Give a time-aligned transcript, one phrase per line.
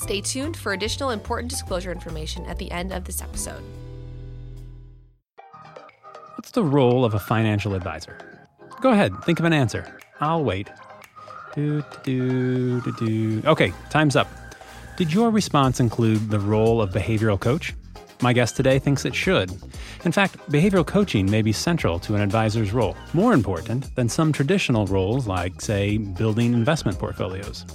[0.00, 3.62] Stay tuned for additional important disclosure information at the end of this episode.
[6.36, 8.16] What's the role of a financial advisor?
[8.80, 10.00] Go ahead, think of an answer.
[10.20, 10.70] I'll wait.
[11.54, 13.42] Do, do, do, do.
[13.44, 14.26] Okay, time's up.
[14.96, 17.74] Did your response include the role of behavioral coach?
[18.22, 19.50] My guest today thinks it should.
[20.06, 24.32] In fact, behavioral coaching may be central to an advisor's role, more important than some
[24.32, 27.66] traditional roles like, say, building investment portfolios.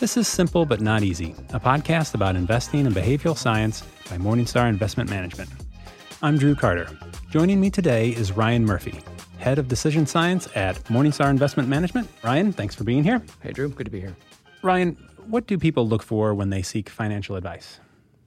[0.00, 4.66] This is Simple But Not Easy, a podcast about investing in behavioral science by Morningstar
[4.66, 5.50] Investment Management.
[6.22, 6.88] I'm Drew Carter.
[7.28, 8.98] Joining me today is Ryan Murphy,
[9.40, 12.08] Head of Decision Science at Morningstar Investment Management.
[12.24, 13.22] Ryan, thanks for being here.
[13.42, 13.68] Hey, Drew.
[13.68, 14.16] Good to be here.
[14.62, 17.78] Ryan, what do people look for when they seek financial advice?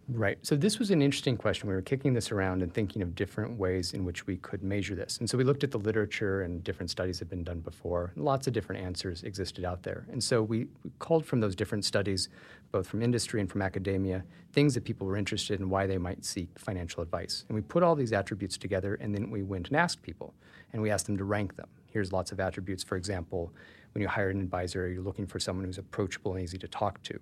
[0.09, 0.37] Right.
[0.41, 1.69] So this was an interesting question.
[1.69, 4.95] We were kicking this around and thinking of different ways in which we could measure
[4.95, 5.17] this.
[5.19, 8.11] And so we looked at the literature and different studies had been done before.
[8.17, 10.05] Lots of different answers existed out there.
[10.11, 12.27] And so we, we called from those different studies,
[12.73, 16.25] both from industry and from academia, things that people were interested in why they might
[16.25, 17.45] seek financial advice.
[17.47, 20.33] And we put all these attributes together and then we went and asked people.
[20.73, 21.67] And we asked them to rank them.
[21.87, 22.83] Here's lots of attributes.
[22.83, 23.53] For example,
[23.93, 27.01] when you hire an advisor, you're looking for someone who's approachable and easy to talk
[27.03, 27.19] to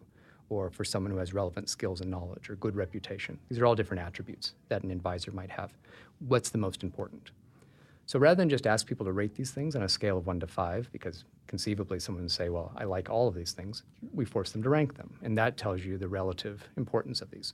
[0.51, 3.39] or for someone who has relevant skills and knowledge or good reputation.
[3.47, 5.73] These are all different attributes that an advisor might have.
[6.19, 7.31] What's the most important?
[8.05, 10.41] So rather than just ask people to rate these things on a scale of one
[10.41, 14.25] to five, because conceivably someone would say, well, I like all of these things, we
[14.25, 15.17] force them to rank them.
[15.23, 17.53] And that tells you the relative importance of these.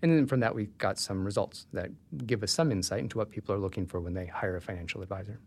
[0.00, 1.90] And then from that, we got some results that
[2.26, 5.02] give us some insight into what people are looking for when they hire a financial
[5.02, 5.38] advisor.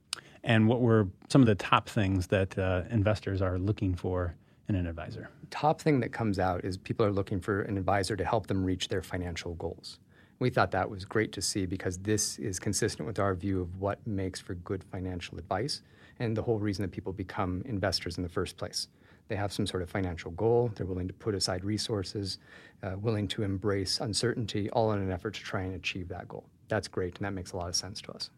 [0.43, 4.35] And what were some of the top things that uh, investors are looking for
[4.75, 5.29] an advisor?
[5.49, 8.63] Top thing that comes out is people are looking for an advisor to help them
[8.63, 9.99] reach their financial goals.
[10.39, 13.79] We thought that was great to see because this is consistent with our view of
[13.79, 15.81] what makes for good financial advice
[16.19, 18.87] and the whole reason that people become investors in the first place.
[19.27, 22.39] They have some sort of financial goal, they're willing to put aside resources,
[22.83, 26.45] uh, willing to embrace uncertainty, all in an effort to try and achieve that goal.
[26.67, 28.29] That's great, and that makes a lot of sense to us.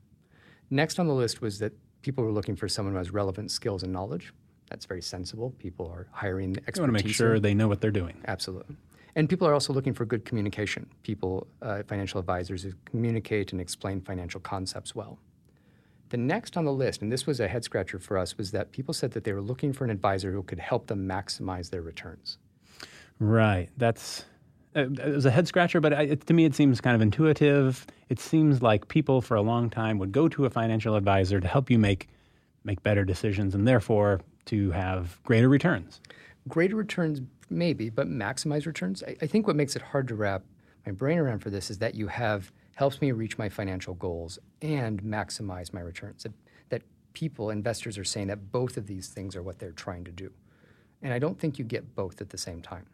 [0.69, 3.81] Next on the list was that people were looking for someone who has relevant skills
[3.83, 4.33] and knowledge.
[4.73, 5.51] That's very sensible.
[5.59, 6.77] People are hiring expertise.
[6.77, 8.19] You want to make sure they know what they're doing.
[8.27, 8.75] Absolutely.
[9.15, 10.89] And people are also looking for good communication.
[11.03, 15.19] People, uh, financial advisors, who communicate and explain financial concepts well.
[16.09, 18.71] The next on the list, and this was a head scratcher for us, was that
[18.71, 21.83] people said that they were looking for an advisor who could help them maximize their
[21.83, 22.39] returns.
[23.19, 23.69] Right.
[23.77, 24.25] That's
[24.75, 27.85] uh, it was a head scratcher, but it, to me it seems kind of intuitive.
[28.09, 31.47] It seems like people for a long time would go to a financial advisor to
[31.47, 32.09] help you make
[32.63, 36.01] make better decisions, and therefore to have greater returns.
[36.47, 39.03] Greater returns, maybe, but maximize returns.
[39.07, 40.43] I, I think what makes it hard to wrap
[40.85, 44.39] my brain around for this is that you have helps me reach my financial goals
[44.61, 46.23] and maximize my returns.
[46.23, 46.33] That,
[46.69, 46.81] that
[47.13, 50.31] people, investors, are saying that both of these things are what they're trying to do.
[51.01, 52.85] And I don't think you get both at the same time.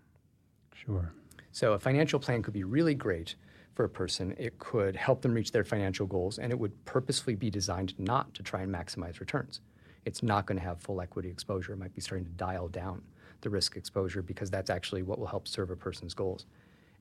[0.74, 1.14] Sure.
[1.52, 3.36] So a financial plan could be really great
[3.74, 4.36] for a person.
[4.38, 8.34] It could help them reach their financial goals, and it would purposefully be designed not
[8.36, 9.62] to try and maximize returns
[10.10, 11.72] it's not going to have full equity exposure.
[11.74, 13.04] It might be starting to dial down
[13.42, 16.48] the risk exposure because that's actually what will help serve a person's goals.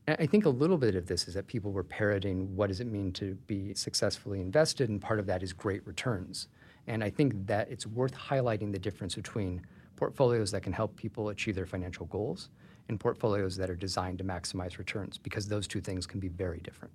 [0.07, 2.81] And I think a little bit of this is that people were parroting what does
[2.81, 6.49] it mean to be successfully invested, and part of that is great returns.
[6.87, 9.63] And I think that it's worth highlighting the difference between
[9.97, 12.51] portfolios that can help people achieve their financial goals
[12.88, 16.60] and portfolios that are designed to maximize returns because those two things can be very
[16.60, 16.93] different.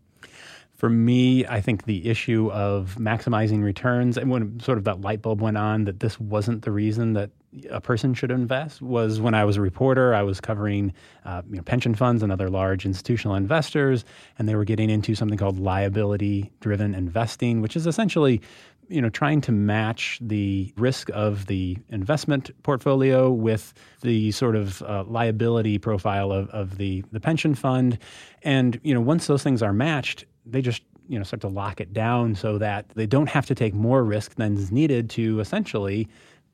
[0.73, 5.21] For me, I think the issue of maximizing returns, and when sort of that light
[5.21, 7.29] bulb went on that this wasn't the reason that
[7.69, 10.15] a person should invest, was when I was a reporter.
[10.15, 10.91] I was covering
[11.25, 14.03] uh, you know, pension funds and other large institutional investors,
[14.39, 18.41] and they were getting into something called liability-driven investing, which is essentially
[18.89, 24.81] you know trying to match the risk of the investment portfolio with the sort of
[24.83, 27.97] uh, liability profile of, of the, the pension fund.
[28.43, 31.81] And you know once those things are matched they just you know start to lock
[31.81, 35.39] it down so that they don't have to take more risk than is needed to
[35.39, 36.07] essentially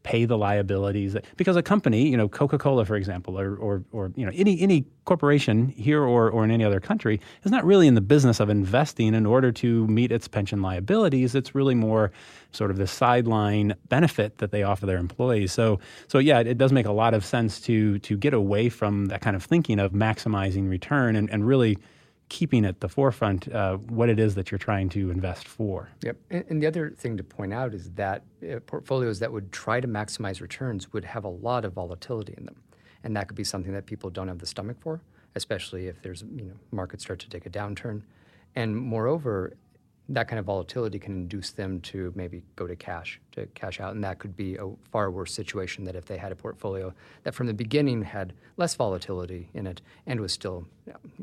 [0.03, 4.25] pay the liabilities because a company you know coca-cola for example or, or, or you
[4.25, 7.95] know any, any corporation here or, or in any other country is not really in
[7.95, 11.35] the business of investing in order to meet its pension liabilities.
[11.35, 12.11] It's really more
[12.51, 15.51] sort of the sideline benefit that they offer their employees.
[15.51, 18.69] So so yeah it, it does make a lot of sense to to get away
[18.69, 21.77] from that kind of thinking of maximizing return and, and really
[22.29, 25.89] keeping at the forefront uh, what it is that you're trying to invest for.
[26.03, 26.17] Yep.
[26.29, 29.79] And, and the other thing to point out is that uh, portfolios that would try
[29.81, 32.55] to maximize returns would have a lot of volatility in them.
[33.03, 35.01] And that could be something that people don't have the stomach for,
[35.35, 38.03] especially if there's, you know, markets start to take a downturn.
[38.55, 39.53] And moreover,
[40.09, 43.93] that kind of volatility can induce them to maybe go to cash, to cash out.
[43.93, 47.35] And that could be a far worse situation than if they had a portfolio that
[47.35, 50.65] from the beginning had less volatility in it and was still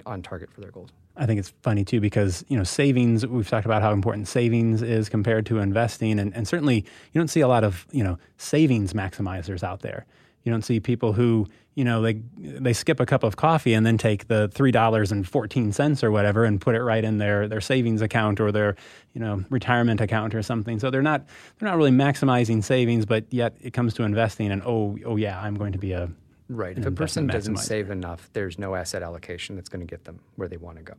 [0.06, 0.90] on target for their goals.
[1.16, 3.26] I think it's funny too because you know savings.
[3.26, 7.28] We've talked about how important savings is compared to investing, and, and certainly you don't
[7.28, 10.04] see a lot of you know savings maximizers out there.
[10.46, 13.84] You don't see people who you know they they skip a cup of coffee and
[13.84, 17.18] then take the three dollars and fourteen cents or whatever and put it right in
[17.18, 18.76] their their savings account or their
[19.12, 20.78] you know retirement account or something.
[20.78, 21.26] So they're not
[21.58, 25.40] they're not really maximizing savings, but yet it comes to investing and oh oh yeah,
[25.40, 26.08] I'm going to be a
[26.48, 26.78] right.
[26.78, 30.20] If a person doesn't save enough, there's no asset allocation that's going to get them
[30.36, 30.94] where they want to go.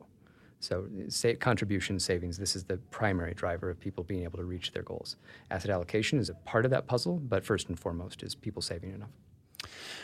[0.60, 4.72] So, say, contribution savings, this is the primary driver of people being able to reach
[4.72, 5.16] their goals.
[5.52, 8.92] Asset allocation is a part of that puzzle, but first and foremost is people saving
[8.94, 9.12] enough.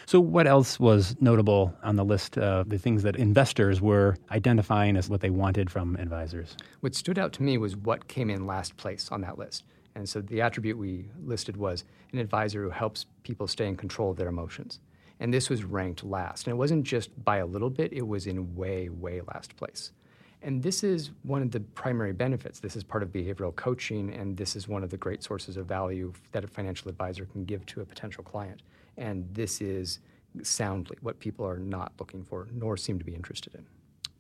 [0.06, 4.98] So, what else was notable on the list of the things that investors were identifying
[4.98, 6.56] as what they wanted from advisors?
[6.82, 9.64] What stood out to me was what came in last place on that list.
[9.96, 14.12] And so, the attribute we listed was an advisor who helps people stay in control
[14.12, 14.80] of their emotions.
[15.20, 16.48] And this was ranked last.
[16.48, 19.92] And it wasn't just by a little bit, it was in way, way last place.
[20.42, 22.60] And this is one of the primary benefits.
[22.60, 25.66] This is part of behavioral coaching, and this is one of the great sources of
[25.66, 28.62] value that a financial advisor can give to a potential client.
[28.98, 30.00] And this is
[30.42, 33.66] soundly what people are not looking for, nor seem to be interested in.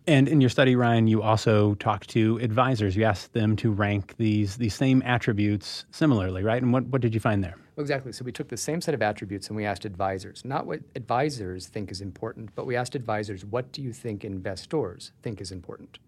[0.05, 2.95] And in your study, Ryan, you also talked to advisors.
[2.95, 6.61] You asked them to rank these these same attributes similarly, right?
[6.61, 7.55] And what, what did you find there?
[7.75, 8.11] Well, Exactly.
[8.11, 11.67] So we took the same set of attributes and we asked advisors, not what advisors
[11.67, 15.99] think is important, but we asked advisors, what do you think investors think is important?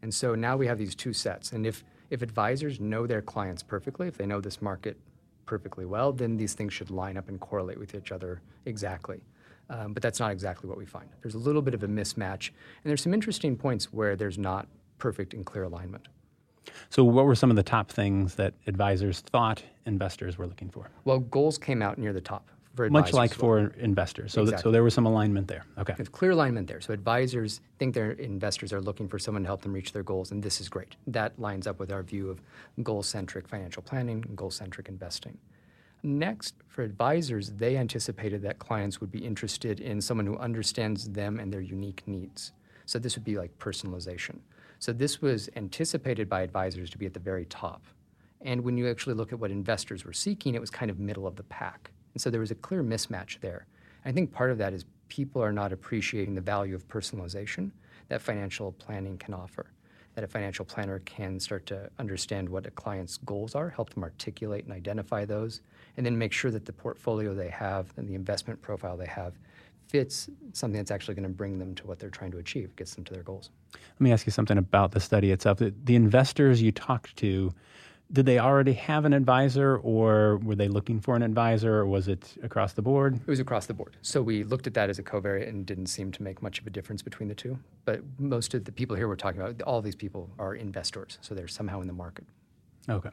[0.00, 1.52] And so now we have these two sets.
[1.52, 4.96] And if, if advisors know their clients perfectly, if they know this market
[5.46, 9.20] perfectly well, then these things should line up and correlate with each other exactly.
[9.70, 11.08] Um, but that's not exactly what we find.
[11.22, 14.66] There's a little bit of a mismatch, and there's some interesting points where there's not
[14.98, 16.08] perfect and clear alignment.
[16.90, 20.90] So, what were some of the top things that advisors thought investors were looking for?
[21.04, 24.32] Well, goals came out near the top for Much like for investors.
[24.32, 24.56] So, exactly.
[24.56, 25.64] that, so there was some alignment there.
[25.78, 25.94] Okay.
[25.96, 26.80] There's clear alignment there.
[26.80, 30.30] So advisors think their investors are looking for someone to help them reach their goals,
[30.30, 30.96] and this is great.
[31.06, 32.40] That lines up with our view of
[32.82, 35.38] goal-centric financial planning and goal-centric investing.
[36.02, 41.38] Next, for advisors, they anticipated that clients would be interested in someone who understands them
[41.38, 42.52] and their unique needs.
[42.86, 44.38] So this would be like personalization.
[44.80, 47.84] So this was anticipated by advisors to be at the very top.
[48.40, 51.26] And when you actually look at what investors were seeking, it was kind of middle
[51.26, 51.92] of the pack.
[52.14, 53.66] And so there was a clear mismatch there.
[54.04, 57.70] And I think part of that is people are not appreciating the value of personalization
[58.08, 59.66] that financial planning can offer.
[60.14, 64.02] That a financial planner can start to understand what a client's goals are, help them
[64.02, 65.62] articulate and identify those,
[65.96, 69.38] and then make sure that the portfolio they have and the investment profile they have
[69.88, 72.94] fits something that's actually going to bring them to what they're trying to achieve, gets
[72.94, 73.50] them to their goals.
[73.74, 75.58] Let me ask you something about the study itself.
[75.58, 77.52] The, the investors you talked to,
[78.12, 82.08] did they already have an advisor or were they looking for an advisor or was
[82.08, 83.14] it across the board?
[83.14, 83.96] It was across the board.
[84.02, 86.66] So we looked at that as a covariate and didn't seem to make much of
[86.66, 87.58] a difference between the two.
[87.84, 91.18] But most of the people here we're talking about, all these people are investors.
[91.22, 92.24] So they're somehow in the market.
[92.88, 93.10] Okay.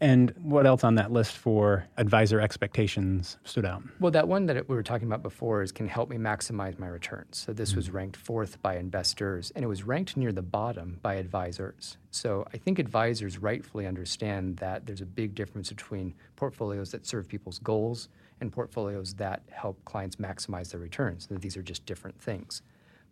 [0.00, 3.82] And what else on that list for advisor expectations stood out?
[4.00, 6.88] Well, that one that we were talking about before is can help me maximize my
[6.88, 7.38] returns.
[7.38, 7.78] So this mm-hmm.
[7.78, 11.96] was ranked fourth by investors, and it was ranked near the bottom by advisors.
[12.10, 17.28] So I think advisors rightfully understand that there's a big difference between portfolios that serve
[17.28, 18.08] people's goals
[18.40, 21.26] and portfolios that help clients maximize their returns.
[21.28, 22.62] That these are just different things.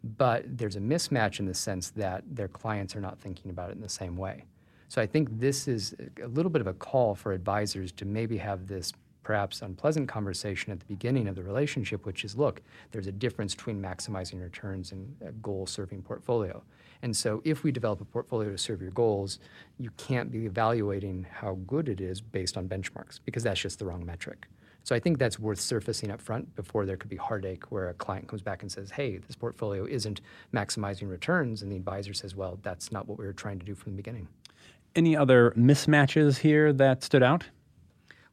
[0.04, 3.76] But there's a mismatch in the sense that their clients are not thinking about it
[3.76, 4.44] in the same way.
[4.92, 8.36] So I think this is a little bit of a call for advisors to maybe
[8.36, 13.06] have this perhaps unpleasant conversation at the beginning of the relationship, which is look, there's
[13.06, 16.62] a difference between maximizing returns and a goal serving portfolio.
[17.00, 19.38] And so if we develop a portfolio to serve your goals,
[19.78, 23.86] you can't be evaluating how good it is based on benchmarks because that's just the
[23.86, 24.46] wrong metric.
[24.84, 27.94] So I think that's worth surfacing up front before there could be heartache where a
[27.94, 30.20] client comes back and says, hey, this portfolio isn't
[30.52, 31.62] maximizing returns.
[31.62, 33.96] And the advisor says, well, that's not what we were trying to do from the
[33.96, 34.28] beginning.
[34.94, 37.44] Any other mismatches here that stood out?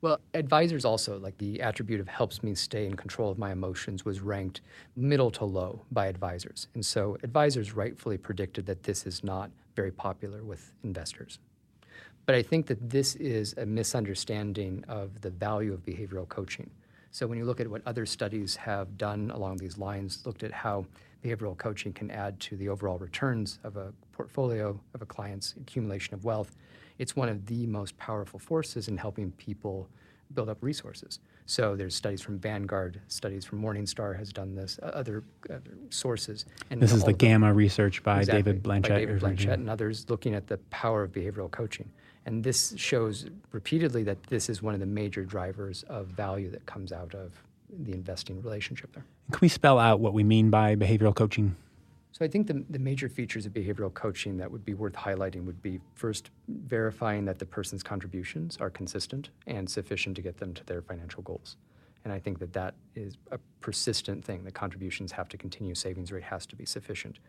[0.02, 4.06] Well, advisors also, like the attribute of helps me stay in control of my emotions,
[4.06, 4.62] was ranked
[4.96, 6.68] middle to low by advisors.
[6.74, 11.40] And so advisors rightfully predicted that this is not very popular with investors.
[12.26, 16.70] But I think that this is a misunderstanding of the value of behavioral coaching.
[17.12, 20.52] So when you look at what other studies have done along these lines, looked at
[20.52, 20.86] how
[21.24, 26.14] behavioral coaching can add to the overall returns of a portfolio of a client's accumulation
[26.14, 26.58] of wealth,
[26.98, 29.88] it's one of the most powerful forces in helping people
[30.34, 31.20] build up resources.
[31.46, 36.46] So there's studies from Vanguard, studies from Morningstar has done this, other, other sources.
[36.70, 38.90] And this is the Gamma research by exactly, David Blanchett.
[38.90, 41.90] By David Blanchett and others looking at the power of behavioral coaching.
[42.26, 46.66] And this shows repeatedly that this is one of the major drivers of value that
[46.66, 47.42] comes out of
[47.86, 49.06] the investing relationship there.
[49.32, 51.56] Can we spell out what we mean by behavioral coaching?
[52.12, 55.46] So I think the, the major features of behavioral coaching that would be worth highlighting
[55.46, 60.54] would be first verifying that the person's contributions are consistent and sufficient to get them
[60.56, 61.56] to their financial goals.
[62.04, 64.44] And I think that that is a persistent thing.
[64.44, 67.20] The contributions have to continue, savings rate has to be sufficient.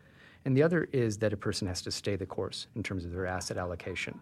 [0.45, 3.11] And the other is that a person has to stay the course in terms of
[3.11, 4.19] their asset allocation.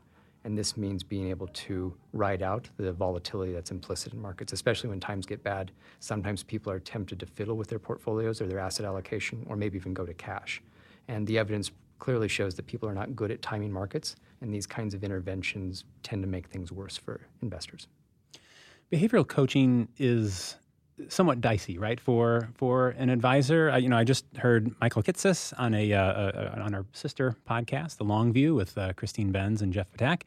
[0.49, 4.89] And this means being able to ride out the volatility that's implicit in markets, especially
[4.89, 5.71] when times get bad.
[5.99, 9.77] Sometimes people are tempted to fiddle with their portfolios or their asset allocation, or maybe
[9.77, 10.59] even go to cash.
[11.07, 14.65] And the evidence clearly shows that people are not good at timing markets, and these
[14.65, 17.87] kinds of interventions tend to make things worse for investors.
[18.91, 20.55] Behavioral coaching is
[21.07, 21.99] somewhat dicey, right?
[21.99, 26.01] For for an advisor, I, you know, I just heard Michael Kitces on a, uh,
[26.01, 30.23] uh, on our sister podcast, The Long View, with uh, Christine Benz and Jeff Ptak,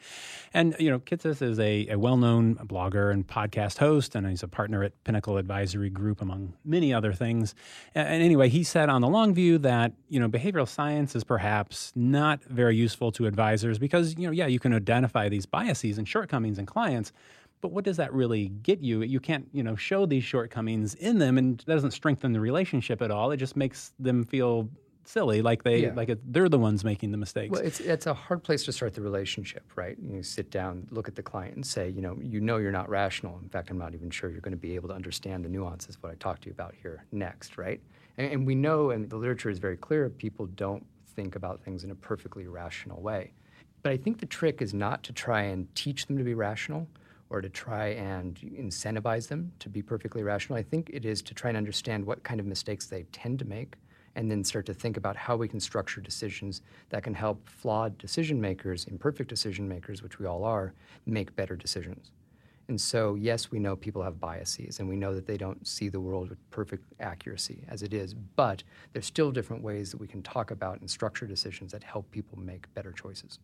[0.54, 4.42] and you know, Kitces is a, a well known blogger and podcast host, and he's
[4.42, 7.54] a partner at Pinnacle Advisory Group, among many other things.
[7.94, 11.24] And, and anyway, he said on The Long View that you know, behavioral science is
[11.24, 15.98] perhaps not very useful to advisors because you know, yeah, you can identify these biases
[15.98, 17.12] and shortcomings in clients
[17.62, 19.02] but what does that really get you?
[19.02, 23.00] You can't, you know, show these shortcomings in them, and that doesn't strengthen the relationship
[23.00, 23.30] at all.
[23.30, 24.68] It just makes them feel
[25.04, 25.92] silly, like they yeah.
[25.94, 27.52] like it, they're the ones making the mistakes.
[27.52, 29.96] Well, it's it's a hard place to start the relationship, right?
[29.98, 32.88] You sit down, look at the client, and say, you know, you know, you're not
[32.90, 33.38] rational.
[33.40, 35.94] In fact, I'm not even sure you're going to be able to understand the nuances
[35.94, 37.80] of what I talked to you about here next, right?
[38.18, 41.84] And, and we know, and the literature is very clear, people don't think about things
[41.84, 43.32] in a perfectly rational way.
[43.82, 46.88] But I think the trick is not to try and teach them to be rational
[47.32, 50.58] or to try and incentivize them to be perfectly rational.
[50.58, 53.46] I think it is to try and understand what kind of mistakes they tend to
[53.46, 53.76] make
[54.14, 56.60] and then start to think about how we can structure decisions
[56.90, 60.74] that can help flawed decision makers, imperfect decision makers, which we all are,
[61.06, 62.10] make better decisions.
[62.68, 65.88] And so, yes, we know people have biases and we know that they don't see
[65.88, 68.62] the world with perfect accuracy as it is, but
[68.92, 72.38] there's still different ways that we can talk about and structure decisions that help people
[72.38, 73.38] make better choices.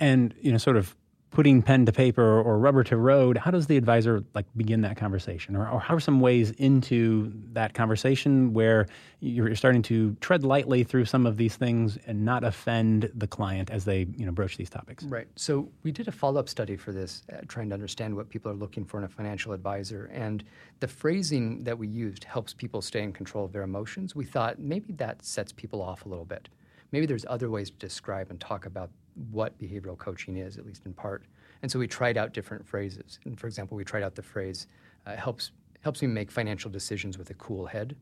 [0.00, 0.96] And, you know, sort of
[1.32, 4.96] putting pen to paper or rubber to road, how does the advisor like begin that
[4.96, 8.86] conversation, or, or how are some ways into that conversation where
[9.20, 13.70] you're starting to tread lightly through some of these things and not offend the client
[13.70, 15.04] as they you know broach these topics?
[15.04, 15.26] Right.
[15.34, 18.52] So we did a follow up study for this, uh, trying to understand what people
[18.52, 20.44] are looking for in a financial advisor, and
[20.80, 24.14] the phrasing that we used helps people stay in control of their emotions.
[24.14, 26.50] We thought maybe that sets people off a little bit.
[26.92, 28.90] Maybe there's other ways to describe and talk about
[29.30, 31.24] what behavioral coaching is, at least in part.
[31.62, 33.18] And so we tried out different phrases.
[33.24, 34.66] And for example, we tried out the phrase
[35.06, 37.96] uh, helps helps me make financial decisions with a cool head,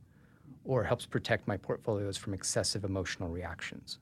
[0.65, 3.99] or helps protect my portfolios from excessive emotional reactions.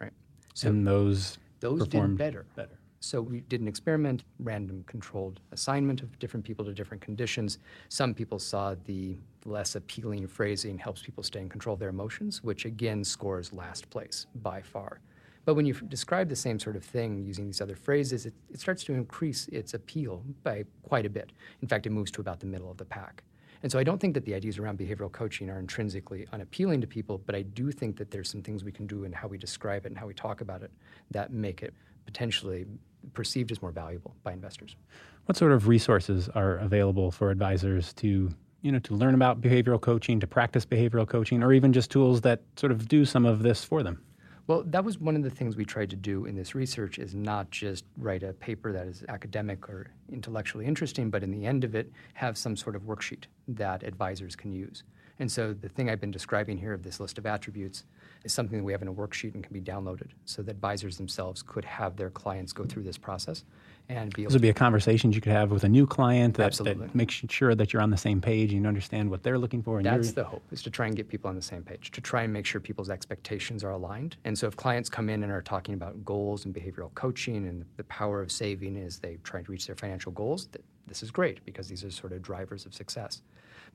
[0.00, 0.12] Right.
[0.54, 2.44] So and those those did better.
[2.56, 2.78] Better.
[3.00, 7.58] So we did an experiment, random controlled assignment of different people to different conditions.
[7.90, 12.42] Some people saw the less appealing phrasing helps people stay in control of their emotions,
[12.42, 15.00] which again scores last place by far.
[15.44, 18.60] But when you describe the same sort of thing using these other phrases, it, it
[18.60, 21.32] starts to increase its appeal by quite a bit.
[21.60, 23.22] In fact, it moves to about the middle of the pack.
[23.62, 26.86] And so I don't think that the ideas around behavioral coaching are intrinsically unappealing to
[26.86, 29.38] people, but I do think that there's some things we can do in how we
[29.38, 30.70] describe it and how we talk about it
[31.10, 31.72] that make it
[32.04, 32.66] potentially
[33.14, 34.76] perceived as more valuable by investors.
[35.24, 39.80] What sort of resources are available for advisors to you know to learn about behavioral
[39.80, 43.42] coaching, to practice behavioral coaching, or even just tools that sort of do some of
[43.42, 44.02] this for them?
[44.46, 47.14] Well, that was one of the things we tried to do in this research is
[47.14, 51.64] not just write a paper that is academic or intellectually interesting, but in the end
[51.64, 54.82] of it, have some sort of worksheet that advisors can use.
[55.18, 57.84] And so the thing I've been describing here of this list of attributes
[58.24, 60.98] is something that we have in a worksheet and can be downloaded so that advisors
[60.98, 63.44] themselves could have their clients go through this process
[63.88, 66.34] and be able this would be a conversation you could have with a new client
[66.34, 69.38] that, that makes sure that you're on the same page and you understand what they're
[69.38, 69.78] looking for.
[69.78, 72.00] And That's the hope, is to try and get people on the same page, to
[72.00, 74.16] try and make sure people's expectations are aligned.
[74.24, 77.64] And so if clients come in and are talking about goals and behavioral coaching and
[77.76, 80.48] the power of saving as they try to reach their financial goals,
[80.86, 83.22] this is great because these are sort of drivers of success.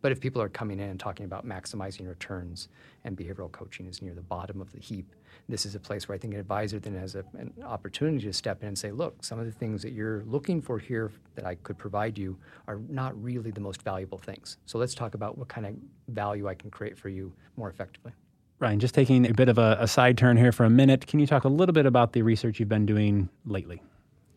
[0.01, 2.69] But if people are coming in and talking about maximizing returns
[3.03, 5.13] and behavioral coaching is near the bottom of the heap,
[5.47, 8.33] this is a place where I think an advisor then has a, an opportunity to
[8.33, 11.45] step in and say, look, some of the things that you're looking for here that
[11.45, 12.37] I could provide you
[12.67, 14.57] are not really the most valuable things.
[14.65, 15.75] So let's talk about what kind of
[16.07, 18.13] value I can create for you more effectively.
[18.59, 21.19] Ryan, just taking a bit of a, a, side turn here for a minute, can
[21.19, 23.81] you talk a little bit about the research you've been doing lately?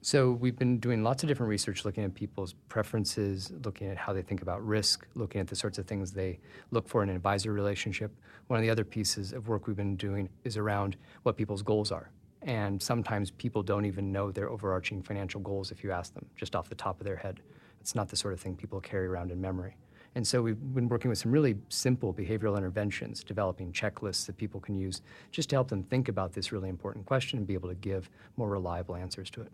[0.05, 4.13] So, we've been doing lots of different research looking at people's preferences, looking at how
[4.13, 6.41] they think about risk, looking at the sorts of things they
[6.73, 8.11] look for in an advisor relationship.
[8.49, 11.93] One of the other pieces of work we've been doing is around what people's goals
[11.93, 12.11] are.
[12.43, 16.57] And sometimes people don't even know their overarching financial goals if you ask them just
[16.57, 17.39] off the top of their head.
[17.81, 19.77] It's not the sort of thing people carry around in memory.
[20.17, 24.59] And so we've been working with some really simple behavioral interventions, developing checklists that people
[24.59, 27.69] can use just to help them think about this really important question and be able
[27.69, 29.53] to give more reliable answers to it.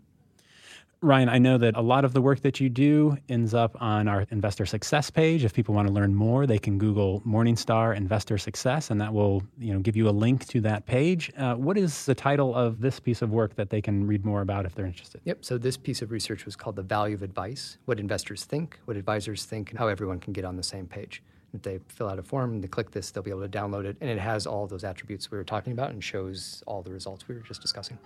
[1.01, 4.09] Ryan, I know that a lot of the work that you do ends up on
[4.09, 5.45] our investor success page.
[5.45, 9.41] If people want to learn more, they can Google Morningstar Investor Success, and that will
[9.57, 11.31] you know give you a link to that page.
[11.37, 14.41] Uh, what is the title of this piece of work that they can read more
[14.41, 15.21] about if they're interested?
[15.23, 15.45] Yep.
[15.45, 18.97] So this piece of research was called "The Value of Advice: What Investors Think, What
[18.97, 22.19] Advisors Think, and How Everyone Can Get on the Same Page." If they fill out
[22.19, 24.45] a form and they click this, they'll be able to download it, and it has
[24.45, 27.61] all those attributes we were talking about and shows all the results we were just
[27.61, 27.97] discussing.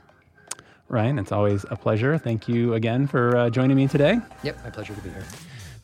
[0.89, 2.17] Ryan, it's always a pleasure.
[2.17, 4.19] Thank you again for uh, joining me today.
[4.43, 5.25] Yep, my pleasure to be here.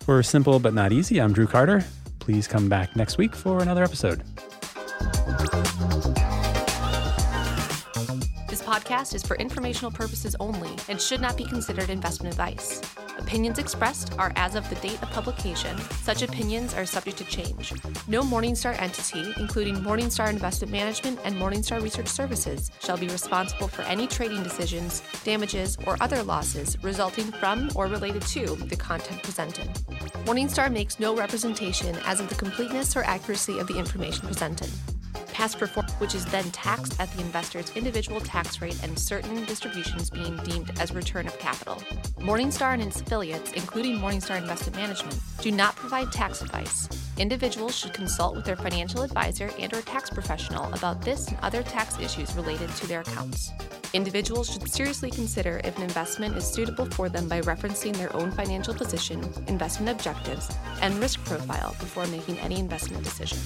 [0.02, 1.84] For Simple But Not Easy, I'm Drew Carter.
[2.20, 4.24] Please come back next week for another episode.
[8.70, 12.84] Podcast is for informational purposes only and should not be considered investment advice.
[13.18, 15.76] Opinions expressed are as of the date of publication.
[16.04, 17.74] Such opinions are subject to change.
[18.08, 23.82] No Morningstar entity, including Morningstar Investment Management and Morningstar Research Services, shall be responsible for
[23.82, 29.68] any trading decisions, damages, or other losses resulting from or related to the content presented.
[30.26, 34.70] Morningstar makes no representation as of the completeness or accuracy of the information presented
[35.40, 40.10] past performance, which is then taxed at the investor's individual tax rate and certain distributions
[40.10, 41.76] being deemed as return of capital.
[42.18, 46.90] Morningstar and its affiliates, including Morningstar Investment Management, do not provide tax advice.
[47.18, 51.64] Individuals should consult with their financial advisor and or tax professional about this and other
[51.64, 53.54] tax issues related to their accounts.
[53.94, 58.30] Individuals should seriously consider if an investment is suitable for them by referencing their own
[58.34, 63.40] financial position, investment objectives, and risk profile before making any investment decision.